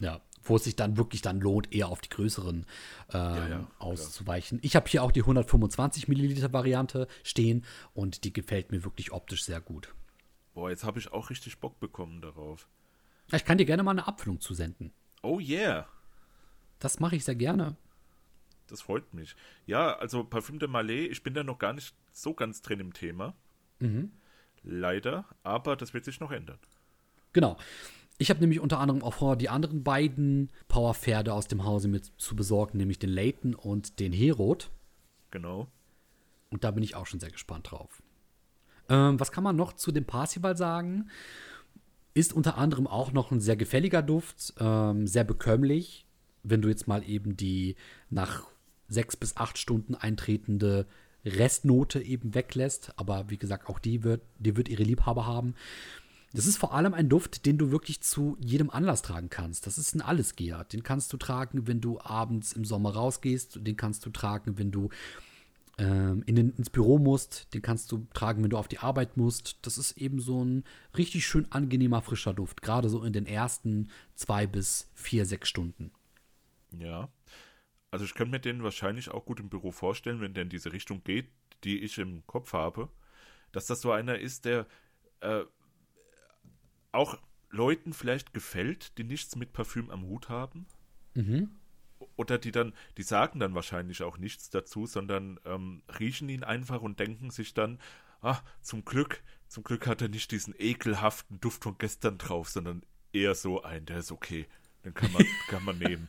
Ja, 0.00 0.20
wo 0.42 0.56
es 0.56 0.64
sich 0.64 0.74
dann 0.74 0.96
wirklich 0.96 1.22
dann 1.22 1.40
lohnt, 1.40 1.72
eher 1.72 1.88
auf 1.88 2.00
die 2.00 2.08
größeren 2.08 2.66
ähm, 3.12 3.50
ja, 3.50 3.70
auszuweichen. 3.78 4.58
Ich 4.62 4.74
habe 4.74 4.88
hier 4.88 5.02
auch 5.02 5.12
die 5.12 5.20
125 5.20 6.08
Milliliter 6.08 6.52
Variante 6.52 7.08
stehen 7.24 7.64
und 7.94 8.24
die 8.24 8.32
gefällt 8.32 8.70
mir 8.72 8.84
wirklich 8.84 9.12
optisch 9.12 9.44
sehr 9.44 9.60
gut. 9.60 9.94
Boah, 10.54 10.70
jetzt 10.70 10.84
habe 10.84 10.98
ich 10.98 11.12
auch 11.12 11.30
richtig 11.30 11.58
Bock 11.58 11.78
bekommen 11.78 12.20
darauf. 12.20 12.68
Ich 13.32 13.44
kann 13.44 13.58
dir 13.58 13.64
gerne 13.66 13.82
mal 13.82 13.90
eine 13.90 14.06
Abfüllung 14.06 14.40
zusenden. 14.40 14.92
Oh 15.22 15.40
yeah, 15.40 15.88
Das 16.78 17.00
mache 17.00 17.16
ich 17.16 17.24
sehr 17.24 17.34
gerne. 17.34 17.76
das 18.68 18.82
freut 18.82 19.14
mich. 19.14 19.34
Ja, 19.66 19.96
also 19.96 20.24
Parfüm 20.24 20.58
de 20.58 20.68
Malais, 20.68 21.08
ich 21.10 21.22
bin 21.22 21.34
da 21.34 21.42
noch 21.42 21.58
gar 21.58 21.72
nicht 21.72 21.94
so 22.12 22.34
ganz 22.34 22.60
drin 22.62 22.80
im 22.80 22.92
Thema. 22.92 23.34
Mhm. 23.80 24.12
Leider, 24.62 25.24
aber 25.42 25.76
das 25.76 25.94
wird 25.94 26.04
sich 26.04 26.20
noch 26.20 26.30
ändern. 26.30 26.58
Genau. 27.32 27.56
Ich 28.18 28.30
habe 28.30 28.40
nämlich 28.40 28.58
unter 28.60 28.80
anderem 28.80 29.02
auch 29.02 29.14
vor, 29.14 29.36
die 29.36 29.48
anderen 29.48 29.84
beiden 29.84 30.50
Powerpferde 30.66 31.32
aus 31.32 31.46
dem 31.46 31.64
Hause 31.64 31.86
mit 31.88 32.12
zu 32.16 32.34
besorgen, 32.34 32.76
nämlich 32.78 32.98
den 32.98 33.10
Leighton 33.10 33.54
und 33.54 34.00
den 34.00 34.12
Herod. 34.12 34.70
Genau. 35.30 35.68
Und 36.50 36.64
da 36.64 36.72
bin 36.72 36.82
ich 36.82 36.96
auch 36.96 37.06
schon 37.06 37.20
sehr 37.20 37.30
gespannt 37.30 37.70
drauf. 37.70 38.02
Ähm, 38.88 39.20
was 39.20 39.30
kann 39.30 39.44
man 39.44 39.54
noch 39.54 39.72
zu 39.74 39.92
dem 39.92 40.04
Parsival 40.04 40.56
sagen? 40.56 41.10
Ist 42.12 42.32
unter 42.32 42.58
anderem 42.58 42.88
auch 42.88 43.12
noch 43.12 43.30
ein 43.30 43.40
sehr 43.40 43.56
gefälliger 43.56 44.02
Duft, 44.02 44.54
ähm, 44.58 45.06
sehr 45.06 45.24
bekömmlich. 45.24 46.04
Wenn 46.50 46.62
du 46.62 46.68
jetzt 46.68 46.88
mal 46.88 47.02
eben 47.08 47.36
die 47.36 47.76
nach 48.10 48.46
sechs 48.88 49.16
bis 49.16 49.36
acht 49.36 49.58
Stunden 49.58 49.94
eintretende 49.94 50.86
Restnote 51.24 52.00
eben 52.00 52.34
weglässt, 52.34 52.92
aber 52.96 53.28
wie 53.28 53.38
gesagt, 53.38 53.68
auch 53.68 53.78
die 53.78 54.04
wird, 54.04 54.22
die 54.38 54.56
wird 54.56 54.68
ihre 54.68 54.82
Liebhaber 54.84 55.26
haben. 55.26 55.54
Das 56.32 56.46
ist 56.46 56.58
vor 56.58 56.74
allem 56.74 56.92
ein 56.92 57.08
Duft, 57.08 57.46
den 57.46 57.56
du 57.56 57.70
wirklich 57.70 58.02
zu 58.02 58.36
jedem 58.40 58.70
Anlass 58.70 59.02
tragen 59.02 59.30
kannst. 59.30 59.66
Das 59.66 59.78
ist 59.78 59.94
ein 59.94 60.02
Allesgeher. 60.02 60.64
Den 60.64 60.82
kannst 60.82 61.12
du 61.12 61.16
tragen, 61.16 61.66
wenn 61.66 61.80
du 61.80 62.00
abends 62.00 62.52
im 62.52 62.64
Sommer 62.64 62.94
rausgehst. 62.94 63.60
Den 63.66 63.76
kannst 63.76 64.04
du 64.04 64.10
tragen, 64.10 64.58
wenn 64.58 64.70
du 64.70 64.90
ähm, 65.78 66.22
in 66.26 66.36
den, 66.36 66.50
ins 66.50 66.68
Büro 66.68 66.98
musst. 66.98 67.54
Den 67.54 67.62
kannst 67.62 67.90
du 67.92 68.06
tragen, 68.12 68.42
wenn 68.42 68.50
du 68.50 68.58
auf 68.58 68.68
die 68.68 68.78
Arbeit 68.78 69.16
musst. 69.16 69.58
Das 69.62 69.78
ist 69.78 69.96
eben 69.96 70.20
so 70.20 70.44
ein 70.44 70.64
richtig 70.96 71.26
schön 71.26 71.50
angenehmer, 71.50 72.02
frischer 72.02 72.34
Duft. 72.34 72.60
Gerade 72.60 72.90
so 72.90 73.02
in 73.04 73.14
den 73.14 73.26
ersten 73.26 73.88
zwei 74.14 74.46
bis 74.46 74.90
vier, 74.94 75.24
sechs 75.24 75.48
Stunden. 75.48 75.92
Ja. 76.72 77.08
Also 77.90 78.04
ich 78.04 78.14
könnte 78.14 78.32
mir 78.32 78.40
den 78.40 78.62
wahrscheinlich 78.62 79.10
auch 79.10 79.24
gut 79.24 79.40
im 79.40 79.48
Büro 79.48 79.72
vorstellen, 79.72 80.20
wenn 80.20 80.34
der 80.34 80.42
in 80.42 80.50
diese 80.50 80.72
Richtung 80.72 81.02
geht, 81.04 81.30
die 81.64 81.80
ich 81.80 81.98
im 81.98 82.26
Kopf 82.26 82.52
habe, 82.52 82.88
dass 83.52 83.66
das 83.66 83.80
so 83.80 83.92
einer 83.92 84.18
ist, 84.18 84.44
der 84.44 84.66
äh, 85.20 85.44
auch 86.92 87.18
Leuten 87.50 87.92
vielleicht 87.92 88.34
gefällt, 88.34 88.98
die 88.98 89.04
nichts 89.04 89.36
mit 89.36 89.52
Parfüm 89.52 89.90
am 89.90 90.04
Hut 90.04 90.28
haben. 90.28 90.66
Mhm. 91.14 91.50
Oder 92.16 92.38
die 92.38 92.52
dann, 92.52 92.74
die 92.96 93.02
sagen 93.02 93.40
dann 93.40 93.54
wahrscheinlich 93.54 94.02
auch 94.02 94.18
nichts 94.18 94.50
dazu, 94.50 94.86
sondern 94.86 95.40
ähm, 95.44 95.82
riechen 95.98 96.28
ihn 96.28 96.44
einfach 96.44 96.82
und 96.82 97.00
denken 97.00 97.30
sich 97.30 97.54
dann, 97.54 97.80
ah, 98.20 98.40
zum 98.60 98.84
Glück, 98.84 99.22
zum 99.48 99.64
Glück 99.64 99.86
hat 99.86 100.02
er 100.02 100.08
nicht 100.08 100.30
diesen 100.30 100.54
ekelhaften 100.56 101.40
Duft 101.40 101.64
von 101.64 101.76
gestern 101.78 102.18
drauf, 102.18 102.50
sondern 102.50 102.84
eher 103.12 103.34
so 103.34 103.62
ein, 103.62 103.86
der 103.86 103.98
ist 103.98 104.12
okay. 104.12 104.46
Den 104.88 104.94
kann 104.94 105.12
man, 105.12 105.24
kann 105.48 105.64
man 105.64 105.78
nehmen. 105.78 106.08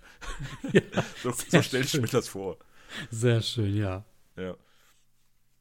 so 1.22 1.32
so 1.32 1.50
sehr 1.50 1.64
stelle 1.64 1.84
ich 1.84 1.94
mir 2.00 2.08
das 2.08 2.28
vor. 2.28 2.58
Sehr 3.12 3.42
schön, 3.42 3.76
ja. 3.76 4.04
Ja. 4.38 4.56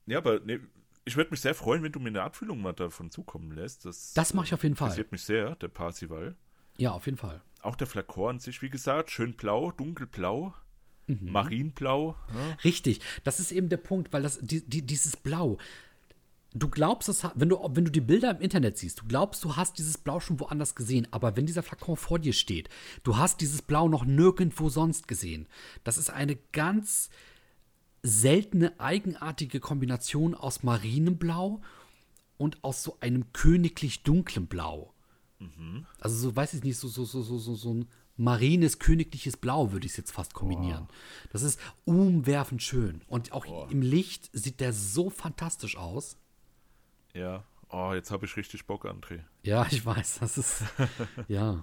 Ja, 0.07 0.19
aber 0.19 0.41
nee, 0.41 0.61
ich 1.05 1.17
würde 1.17 1.31
mich 1.31 1.41
sehr 1.41 1.55
freuen, 1.55 1.83
wenn 1.83 1.93
du 1.93 2.01
mir 2.01 2.09
eine 2.09 2.23
Abfüllung 2.23 2.61
mal 2.63 2.73
davon 2.73 3.11
zukommen 3.11 3.53
lässt. 3.53 3.85
Das, 3.85 4.13
Das 4.15 4.35
mache 4.35 4.47
ich 4.47 4.55
auf 4.55 4.63
jeden 4.63 4.77
Fall. 4.77 4.89
interessiert 4.89 5.13
mich 5.13 5.23
sehr, 5.23 5.57
der 5.57 5.69
Parsival. 5.69 6.37
Ja, 6.77 6.93
auf 6.93 7.07
jeden 7.07 7.19
Fall. 7.19 7.43
Auch 7.63 7.77
der 7.77 7.87
Flakon 7.87 8.37
an 8.37 8.39
sich, 8.39 8.63
wie 8.63 8.71
gesagt, 8.71 9.11
schön 9.11 9.35
blau, 9.35 9.73
dunkelblau, 9.73 10.55
Mhm. 11.09 11.33
marinblau. 11.33 12.15
Ja. 12.35 12.57
Richtig, 12.65 13.01
das 13.25 13.41
ist 13.41 13.51
eben 13.51 13.69
der 13.71 13.79
Punkt, 13.79 14.13
weil 14.13 14.23
das, 14.23 14.39
die, 14.41 14.61
die, 14.67 14.83
dieses 14.83 15.17
Blau, 15.17 15.57
du 16.59 16.69
glaubst, 16.69 17.09
hat- 17.25 17.33
wenn 17.35 17.49
du, 17.49 17.59
wenn 17.73 17.85
du 17.85 17.91
die 17.91 18.01
Bilder 18.01 18.31
im 18.31 18.41
Internet 18.41 18.79
siehst, 18.79 19.01
du 19.01 19.05
glaubst, 19.07 19.45
du 19.45 19.57
hast 19.57 19.79
dieses 19.79 19.99
Blau 19.99 20.21
schon 20.21 20.41
woanders 20.41 20.75
gesehen, 20.75 21.07
aber 21.11 21.37
wenn 21.37 21.47
dieser 21.47 21.63
Flakon 21.63 21.97
vor 21.97 22.19
dir 22.19 22.33
steht, 22.33 22.69
du 23.03 23.17
hast 23.17 23.41
dieses 23.41 23.63
Blau 23.63 23.89
noch 23.89 24.05
nirgendwo 24.05 24.69
sonst 24.69 25.09
gesehen. 25.09 25.47
Das 25.85 25.99
ist 25.99 26.11
eine 26.11 26.37
ganz 26.53 27.11
seltene, 28.03 28.79
eigenartige 28.79 29.61
Kombination 29.61 30.35
aus 30.35 30.63
marinem 30.63 31.19
Blau 31.19 31.61
und 32.37 32.63
aus 32.63 32.83
so 32.83 32.97
einem 33.01 33.33
königlich 33.33 34.03
dunklen 34.05 34.47
Blau. 34.47 34.95
Also 36.01 36.17
so, 36.17 36.37
weiß 36.37 36.55
ich 36.55 36.63
nicht, 36.65 36.79
so, 36.79 36.89
so, 36.89 37.05
so, 37.05 37.23
so, 37.23 37.39
so, 37.39 37.55
so 37.55 37.75
ein 37.75 37.89
marines, 38.17 38.79
königliches 38.79 39.37
Blau 39.37 39.71
würde 39.73 39.87
ich 39.87 39.93
es 39.93 39.97
jetzt 39.99 40.13
fast 40.13 40.35
kombinieren. 40.35 40.89
Das 41.33 41.43
ist 41.43 41.61
umwerfend 41.85 42.63
schön. 42.63 43.03
Und 43.09 43.33
auch 43.33 43.45
im 43.71 43.83
Licht 43.83 44.31
sieht 44.33 44.61
der 44.61 44.73
so 44.73 45.11
fantastisch 45.11 45.77
aus. 45.77 46.17
Ja. 47.15 47.45
Oh, 47.71 47.93
jetzt 47.93 48.11
habe 48.11 48.25
ich 48.25 48.35
richtig 48.37 48.67
Bock, 48.67 48.87
André. 48.87 49.21
Ja, 49.43 49.67
ich 49.71 49.85
weiß, 49.85 50.21
das 50.21 50.39
ist, 50.39 50.65
ja, 51.29 51.63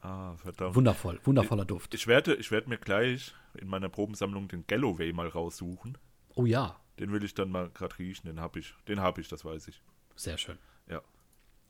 Ah, 0.00 0.36
verdammt. 0.36 0.76
wundervoll, 0.76 1.18
wundervoller 1.24 1.64
Duft. 1.64 1.92
Ich 1.94 2.06
werde, 2.06 2.34
ich 2.36 2.52
werde 2.52 2.68
mir 2.68 2.78
gleich 2.78 3.34
in 3.54 3.66
meiner 3.66 3.88
Probensammlung 3.88 4.46
den 4.46 4.64
Galloway 4.68 5.12
mal 5.12 5.26
raussuchen. 5.26 5.98
Oh 6.36 6.46
ja, 6.46 6.76
Den 7.00 7.10
will 7.10 7.24
ich 7.24 7.34
dann 7.34 7.50
mal 7.50 7.68
gerade 7.70 7.98
riechen. 7.98 8.28
Den 8.28 8.38
habe 8.40 8.60
ich. 8.60 8.74
Den 8.86 9.00
habe 9.00 9.20
ich, 9.20 9.26
das 9.28 9.44
weiß 9.44 9.66
ich. 9.68 9.82
sehr 10.14 10.38
schön. 10.38 10.58
Ja. 10.88 11.02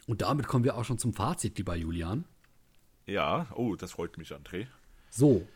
Und 0.07 0.21
damit 0.21 0.47
kommen 0.47 0.65
wir 0.65 0.77
auch 0.77 0.85
schon 0.85 0.99
zum 0.99 1.15
Fazit, 1.15 1.57
lieber 1.57 1.75
Julian. 1.75 2.27
Ja, 3.07 3.47
oh, 3.55 3.77
das 3.77 3.93
freut 3.93 4.19
mich, 4.19 4.33
André. 4.35 4.67
So, 5.09 5.49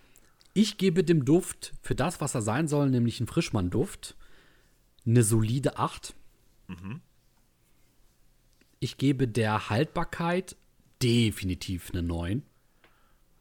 ich 0.55 0.79
gebe 0.79 1.05
dem 1.05 1.27
Duft 1.27 1.75
für 1.83 1.95
das, 1.95 2.23
was 2.23 2.35
er 2.35 2.41
sein 2.43 2.69
soll, 2.69 2.89
nämlich 2.89 3.21
ein 3.21 3.27
Frischmann-Duft, 3.27 4.17
eine 5.07 5.23
solide 5.23 5.77
8. 5.77 6.15
Ich 8.81 8.97
gebe 8.97 9.29
der 9.29 9.71
Haltbarkeit 9.71 10.57
definitiv 11.03 11.91
eine 11.93 12.03
9. 12.03 12.43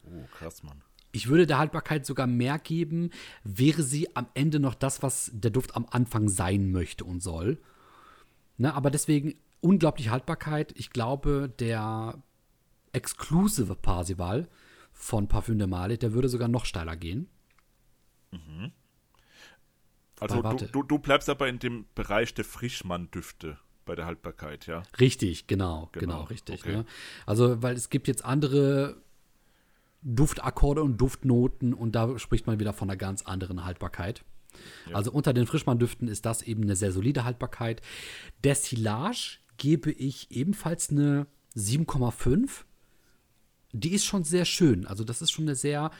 Oh, 0.04 0.26
krass, 0.38 0.64
Mann. 0.64 0.82
Ich 1.12 1.28
würde 1.28 1.46
der 1.46 1.58
Haltbarkeit 1.58 2.06
sogar 2.06 2.28
mehr 2.28 2.58
geben, 2.58 3.10
wäre 3.44 3.84
sie 3.84 4.16
am 4.16 4.28
Ende 4.34 4.60
noch 4.60 4.76
das, 4.76 5.04
was 5.04 5.30
der 5.34 5.52
Duft 5.52 5.76
am 5.76 5.86
Anfang 5.90 6.30
sein 6.30 6.72
möchte 6.72 7.04
und 7.04 7.22
soll. 7.22 7.62
Ne, 8.58 8.74
aber 8.74 8.92
deswegen 8.92 9.36
unglaublich 9.60 10.10
Haltbarkeit. 10.10 10.74
Ich 10.78 10.92
glaube, 10.92 11.54
der 11.60 12.22
Exclusive 12.94 13.76
Parsival 13.76 14.48
von 14.92 15.28
Parfüm 15.28 15.58
de 15.58 15.68
Male, 15.68 15.98
der 15.98 16.14
würde 16.14 16.30
sogar 16.30 16.48
noch 16.48 16.66
steiler 16.66 16.96
gehen. 16.96 17.28
Also 20.22 20.42
du, 20.42 20.66
du, 20.68 20.84
du 20.84 21.00
bleibst 21.00 21.30
aber 21.30 21.48
in 21.50 21.60
dem 21.60 21.86
Bereich 21.96 22.34
der 22.34 22.46
Frischmann-Düfte 22.46 23.58
bei 23.86 23.96
der 23.96 24.06
Haltbarkeit, 24.06 24.68
ja? 24.68 24.84
Richtig, 25.00 25.48
genau, 25.48 25.90
Genau, 25.92 26.00
genau, 26.00 26.24
richtig. 26.24 26.62
okay. 26.62 26.78
Ne? 26.78 26.86
Also, 27.26 27.62
weil 27.64 27.76
es 27.76 27.90
gibt 27.90 28.08
jetzt 28.08 28.24
andere 28.24 29.02
Duftakkorde 30.04 30.84
und 30.84 30.98
Duftnoten 30.98 31.74
und 31.74 31.94
da 31.94 32.18
spricht 32.20 32.48
man 32.48 32.60
wieder 32.60 32.74
von 32.74 32.90
einer 32.90 32.98
ganz 32.98 33.24
anderen 33.24 33.66
Haltbarkeit. 33.66 34.24
Also 34.94 35.12
unter 35.12 35.34
den 35.34 35.48
Frischmann-Düften 35.48 36.08
ist 36.08 36.26
das 36.26 36.42
eben 36.42 36.64
eine 36.64 36.76
sehr 36.76 36.92
solide 36.92 37.24
Haltbarkeit. 37.24 37.82
Der 38.44 38.56
Silage 38.56 39.38
gebe 39.58 39.92
ich 39.92 40.30
ebenfalls 40.32 40.90
eine 40.90 41.26
7,5. 41.56 42.66
Die 43.72 43.94
ist 43.94 44.06
schon 44.06 44.24
sehr 44.24 44.46
schön. 44.46 44.86
Also 44.86 45.04
das 45.04 45.22
ist 45.22 45.32
schon 45.32 45.46
eine 45.46 45.56
sehr 45.56 45.92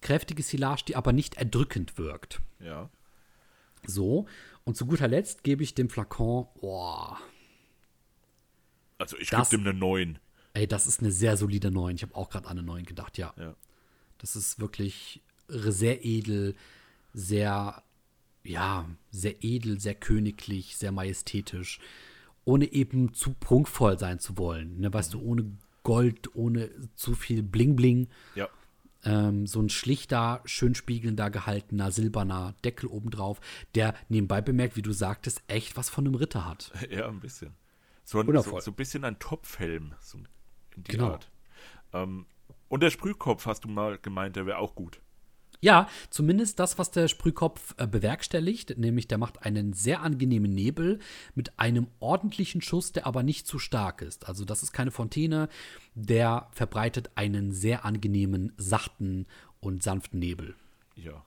kräftige 0.00 0.42
Silage, 0.42 0.84
die 0.88 0.96
aber 0.96 1.12
nicht 1.12 1.34
erdrückend 1.36 1.98
wirkt. 1.98 2.40
Ja. 2.60 2.88
So. 3.86 4.26
Und 4.64 4.76
zu 4.76 4.86
guter 4.86 5.08
Letzt 5.08 5.44
gebe 5.44 5.62
ich 5.62 5.74
dem 5.74 5.88
Flakon, 5.90 6.46
boah, 6.60 7.18
Also 8.98 9.16
ich 9.16 9.30
gebe 9.30 9.40
Das- 9.40 9.50
dem 9.50 9.60
eine 9.60 9.74
9. 9.74 10.18
Ey, 10.54 10.66
das 10.66 10.86
ist 10.88 11.00
eine 11.00 11.12
sehr 11.12 11.36
solide 11.36 11.70
9. 11.70 11.94
Ich 11.96 12.02
habe 12.02 12.16
auch 12.16 12.30
gerade 12.30 12.46
an 12.48 12.58
eine 12.58 12.66
9 12.66 12.84
gedacht, 12.84 13.16
ja. 13.16 13.32
Ja. 13.38 13.54
Das 14.18 14.34
ist 14.34 14.58
wirklich 14.58 15.22
sehr 15.46 16.04
edel, 16.04 16.56
sehr, 17.12 17.82
ja, 18.42 18.88
sehr 19.10 19.44
edel, 19.44 19.78
sehr 19.80 19.94
königlich, 19.94 20.76
sehr 20.76 20.90
majestätisch, 20.90 21.78
ohne 22.44 22.72
eben 22.72 23.14
zu 23.14 23.34
prunkvoll 23.34 23.98
sein 23.98 24.18
zu 24.18 24.36
wollen. 24.36 24.80
Ne? 24.80 24.92
Weißt 24.92 25.14
du, 25.14 25.20
ohne 25.20 25.56
Gold, 25.84 26.34
ohne 26.34 26.70
zu 26.96 27.14
viel 27.14 27.42
Bling-Bling. 27.42 28.08
Ja. 28.34 28.48
Ähm, 29.04 29.46
so 29.46 29.60
ein 29.60 29.68
schlichter, 29.68 30.40
schön 30.44 30.74
spiegelnder, 30.74 31.30
gehaltener, 31.30 31.90
silberner 31.92 32.54
Deckel 32.64 32.88
obendrauf, 32.88 33.40
der 33.74 33.94
nebenbei 34.08 34.40
bemerkt, 34.40 34.76
wie 34.76 34.82
du 34.82 34.92
sagtest, 34.92 35.42
echt 35.46 35.76
was 35.76 35.88
von 35.88 36.06
einem 36.06 36.14
Ritter 36.16 36.44
hat. 36.44 36.72
Ja, 36.90 37.08
ein 37.08 37.20
bisschen. 37.20 37.54
So 38.04 38.20
ein, 38.20 38.26
so, 38.42 38.58
so 38.60 38.70
ein 38.70 38.74
bisschen 38.74 39.04
ein 39.04 39.18
Topfhelm, 39.18 39.94
so 40.00 40.18
in 40.18 40.82
die 40.84 40.92
Genau. 40.92 41.12
Art. 41.12 41.30
Ähm, 41.92 42.26
und 42.68 42.82
der 42.82 42.90
Sprühkopf, 42.90 43.46
hast 43.46 43.64
du 43.64 43.68
mal 43.68 43.98
gemeint, 43.98 44.36
der 44.36 44.46
wäre 44.46 44.58
auch 44.58 44.74
gut. 44.74 45.00
Ja, 45.60 45.88
zumindest 46.10 46.60
das, 46.60 46.78
was 46.78 46.90
der 46.92 47.08
Sprühkopf 47.08 47.74
äh, 47.78 47.86
bewerkstelligt, 47.86 48.78
nämlich 48.78 49.08
der 49.08 49.18
macht 49.18 49.42
einen 49.42 49.72
sehr 49.72 50.02
angenehmen 50.02 50.52
Nebel 50.52 51.00
mit 51.34 51.58
einem 51.58 51.88
ordentlichen 51.98 52.62
Schuss, 52.62 52.92
der 52.92 53.06
aber 53.06 53.22
nicht 53.24 53.46
zu 53.46 53.58
stark 53.58 54.00
ist. 54.02 54.28
Also 54.28 54.44
das 54.44 54.62
ist 54.62 54.72
keine 54.72 54.92
Fontäne, 54.92 55.48
der 55.94 56.48
verbreitet 56.52 57.10
einen 57.16 57.52
sehr 57.52 57.84
angenehmen, 57.84 58.52
sachten 58.56 59.26
und 59.60 59.82
sanften 59.82 60.20
Nebel. 60.20 60.54
Ja. 60.94 61.24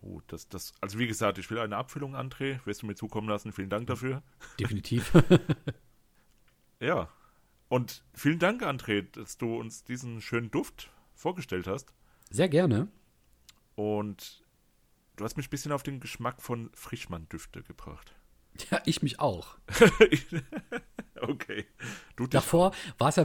Oh, 0.00 0.20
das, 0.28 0.48
das, 0.48 0.74
also 0.80 1.00
wie 1.00 1.08
gesagt, 1.08 1.38
ich 1.38 1.50
will 1.50 1.58
eine 1.58 1.76
Abfüllung, 1.76 2.14
André. 2.14 2.60
Wirst 2.64 2.82
du 2.82 2.86
mir 2.86 2.94
zukommen 2.94 3.28
lassen? 3.28 3.52
Vielen 3.52 3.70
Dank 3.70 3.88
dafür. 3.88 4.22
Definitiv. 4.60 5.12
Ja. 6.80 7.08
Und 7.68 8.04
vielen 8.14 8.38
Dank, 8.38 8.62
André, 8.62 9.02
dass 9.12 9.36
du 9.36 9.56
uns 9.56 9.84
diesen 9.84 10.20
schönen 10.20 10.50
Duft 10.50 10.90
vorgestellt 11.14 11.66
hast. 11.66 11.92
sehr 12.30 12.48
gerne. 12.48 12.88
Und 13.78 14.42
du 15.14 15.24
hast 15.24 15.36
mich 15.36 15.46
ein 15.46 15.50
bisschen 15.50 15.70
auf 15.70 15.84
den 15.84 16.00
Geschmack 16.00 16.42
von 16.42 16.68
Frischmann-Düfte 16.74 17.62
gebracht. 17.62 18.12
Ja, 18.72 18.82
ich 18.86 19.02
mich 19.02 19.20
auch. 19.20 19.56
okay. 21.20 21.64
Du 22.16 22.26
Davor 22.26 22.72
war 22.98 23.10
es 23.10 23.14
ja, 23.16 23.24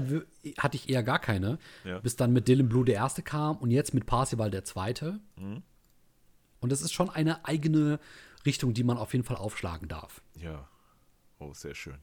hatte 0.59 0.77
ich 0.77 0.89
eher 0.89 1.01
gar 1.01 1.17
keine, 1.17 1.57
Ja. 1.83 1.97
bis 2.01 2.17
dann 2.17 2.33
mit 2.33 2.47
Dylan 2.47 2.69
Blue 2.69 2.85
der 2.85 2.93
erste 2.93 3.23
kam 3.23 3.57
und 3.57 3.71
jetzt 3.71 3.95
mit 3.95 4.05
Parsival 4.05 4.51
der 4.51 4.63
zweite. 4.63 5.19
Und 5.37 6.71
das 6.71 6.83
ist 6.83 6.93
schon 6.93 7.09
eine 7.09 7.45
eigene 7.45 7.99
Richtung, 8.45 8.75
die 8.75 8.83
man 8.83 8.99
auf 8.99 9.13
jeden 9.13 9.25
Fall 9.25 9.37
aufschlagen 9.37 9.87
darf. 9.87 10.21
Ja. 10.35 10.69
Oh, 11.39 11.51
sehr 11.55 11.73
schön. 11.73 11.97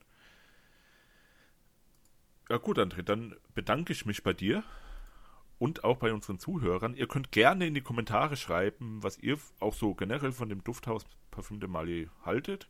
Ja 2.49 2.57
gut, 2.57 2.81
André, 2.81 3.03
dann 3.03 3.37
bedanke 3.55 3.93
ich 3.93 4.07
mich 4.07 4.25
bei 4.25 4.33
dir 4.33 4.65
und 5.61 5.85
auch 5.85 5.99
bei 5.99 6.13
unseren 6.13 6.39
Zuhörern. 6.39 6.95
Ihr 6.95 7.07
könnt 7.07 7.33
gerne 7.33 7.67
in 7.67 7.75
die 7.75 7.83
Kommentare 7.83 8.37
schreiben, 8.37 9.03
was 9.03 9.19
ihr 9.19 9.39
auch 9.61 9.75
so 9.75 9.95
generell 9.95 10.33
von 10.33 10.49
dem 10.49 10.65
Dufthaus 10.65 11.05
Parfüm 11.31 11.61
de 11.61 11.69
Mali 11.69 12.09
haltet. 12.25 12.69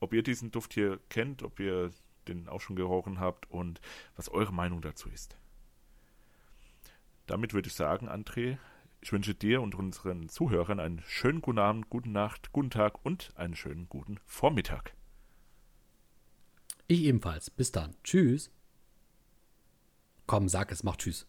Ob 0.00 0.12
ihr 0.12 0.24
diesen 0.24 0.50
Duft 0.50 0.74
hier 0.74 0.98
kennt, 1.08 1.44
ob 1.44 1.60
ihr 1.60 1.92
den 2.26 2.48
auch 2.48 2.60
schon 2.60 2.74
gerochen 2.74 3.20
habt 3.20 3.48
und 3.48 3.80
was 4.16 4.28
eure 4.28 4.52
Meinung 4.52 4.80
dazu 4.82 5.08
ist. 5.08 5.38
Damit 7.26 7.54
würde 7.54 7.68
ich 7.68 7.74
sagen, 7.74 8.08
André, 8.08 8.58
ich 9.00 9.12
wünsche 9.12 9.36
dir 9.36 9.62
und 9.62 9.76
unseren 9.76 10.28
Zuhörern 10.28 10.80
einen 10.80 11.02
schönen 11.06 11.40
guten 11.40 11.60
Abend, 11.60 11.88
guten 11.90 12.10
Nacht, 12.10 12.50
guten 12.50 12.70
Tag 12.70 13.04
und 13.04 13.32
einen 13.36 13.54
schönen 13.54 13.88
guten 13.88 14.18
Vormittag. 14.24 14.96
Ich 16.88 17.04
ebenfalls. 17.04 17.50
Bis 17.50 17.70
dann. 17.70 17.94
Tschüss. 18.02 18.50
Komm, 20.26 20.48
sag 20.48 20.72
es, 20.72 20.82
mach 20.82 20.96
Tschüss. 20.96 21.28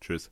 Tschüss. 0.00 0.30